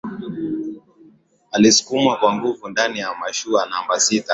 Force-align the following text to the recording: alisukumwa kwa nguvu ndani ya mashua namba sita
alisukumwa 1.51 2.17
kwa 2.17 2.35
nguvu 2.35 2.69
ndani 2.69 2.99
ya 2.99 3.15
mashua 3.15 3.65
namba 3.65 3.99
sita 3.99 4.29